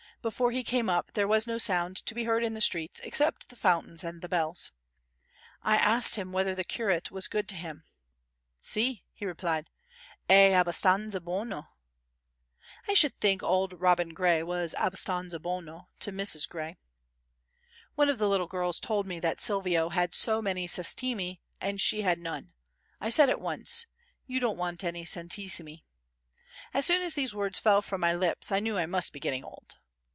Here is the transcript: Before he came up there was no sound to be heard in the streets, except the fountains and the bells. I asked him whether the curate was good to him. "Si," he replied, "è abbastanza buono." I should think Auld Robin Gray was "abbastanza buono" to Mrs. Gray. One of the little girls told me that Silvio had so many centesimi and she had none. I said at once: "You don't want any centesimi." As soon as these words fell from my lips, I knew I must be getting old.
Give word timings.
Before 0.21 0.51
he 0.51 0.63
came 0.63 0.87
up 0.87 1.13
there 1.13 1.27
was 1.27 1.47
no 1.47 1.57
sound 1.57 1.95
to 2.05 2.13
be 2.13 2.25
heard 2.25 2.43
in 2.43 2.53
the 2.53 2.61
streets, 2.61 2.99
except 2.99 3.49
the 3.49 3.55
fountains 3.55 4.03
and 4.03 4.21
the 4.21 4.29
bells. 4.29 4.71
I 5.63 5.77
asked 5.77 6.13
him 6.15 6.31
whether 6.31 6.53
the 6.53 6.63
curate 6.63 7.09
was 7.09 7.27
good 7.27 7.47
to 7.49 7.55
him. 7.55 7.85
"Si," 8.59 9.03
he 9.13 9.25
replied, 9.25 9.71
"è 10.29 10.51
abbastanza 10.53 11.19
buono." 11.19 11.69
I 12.87 12.93
should 12.93 13.19
think 13.19 13.41
Auld 13.41 13.73
Robin 13.73 14.09
Gray 14.09 14.43
was 14.43 14.75
"abbastanza 14.77 15.41
buono" 15.41 15.87
to 16.01 16.11
Mrs. 16.11 16.47
Gray. 16.47 16.77
One 17.95 18.07
of 18.07 18.19
the 18.19 18.29
little 18.29 18.45
girls 18.45 18.79
told 18.79 19.07
me 19.07 19.19
that 19.21 19.41
Silvio 19.41 19.89
had 19.89 20.13
so 20.13 20.39
many 20.39 20.67
centesimi 20.67 21.39
and 21.59 21.81
she 21.81 22.03
had 22.03 22.19
none. 22.19 22.53
I 22.99 23.09
said 23.09 23.31
at 23.31 23.41
once: 23.41 23.87
"You 24.27 24.39
don't 24.39 24.57
want 24.57 24.83
any 24.83 25.03
centesimi." 25.03 25.81
As 26.75 26.85
soon 26.85 27.01
as 27.01 27.15
these 27.15 27.33
words 27.33 27.57
fell 27.57 27.81
from 27.81 28.01
my 28.01 28.13
lips, 28.13 28.51
I 28.51 28.59
knew 28.59 28.77
I 28.77 28.85
must 28.85 29.13
be 29.13 29.19
getting 29.19 29.43
old. 29.43 29.77